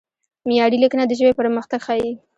معیاري 0.47 0.77
لیکنه 0.83 1.03
د 1.07 1.11
ژبې 1.19 1.33
پرمختګ 1.39 1.79
ښيي. 1.87 2.11